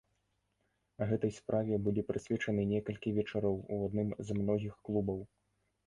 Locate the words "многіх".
4.43-4.73